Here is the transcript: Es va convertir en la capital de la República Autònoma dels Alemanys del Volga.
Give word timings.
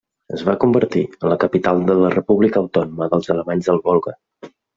Es 0.35 0.43
va 0.45 0.53
convertir 0.61 1.03
en 1.11 1.29
la 1.31 1.37
capital 1.43 1.83
de 1.89 1.97
la 1.99 2.09
República 2.15 2.59
Autònoma 2.63 3.11
dels 3.13 3.31
Alemanys 3.37 3.71
del 3.71 3.79
Volga. 3.87 4.17